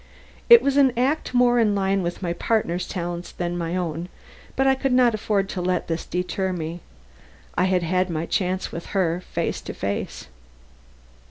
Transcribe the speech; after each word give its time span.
It 0.49 0.63
was 0.63 0.77
an 0.77 0.97
act 0.97 1.31
more 1.31 1.59
in 1.59 1.75
line 1.75 2.01
with 2.01 2.23
my 2.23 2.33
partner's 2.33 2.87
talents 2.87 3.31
than 3.31 3.55
my 3.55 3.75
own, 3.75 4.09
but 4.55 4.65
I 4.65 4.73
could 4.73 4.93
not 4.93 5.13
afford 5.13 5.47
to 5.49 5.61
let 5.61 5.87
this 5.87 6.07
deter 6.07 6.51
me. 6.51 6.79
I 7.53 7.65
had 7.65 7.83
had 7.83 8.09
my 8.09 8.25
chance 8.25 8.71
with 8.71 8.87
her, 8.97 9.21
face 9.31 9.61
to 9.61 9.75
face. 9.75 10.25